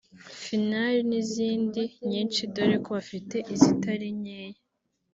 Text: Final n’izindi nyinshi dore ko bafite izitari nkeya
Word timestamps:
Final 0.41 0.95
n’izindi 1.09 1.81
nyinshi 2.09 2.41
dore 2.53 2.75
ko 2.83 2.89
bafite 2.97 3.37
izitari 3.53 4.07
nkeya 4.19 4.59